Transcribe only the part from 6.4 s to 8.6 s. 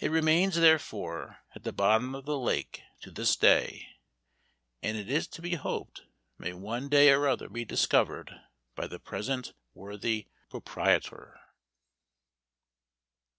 one day or other be discovered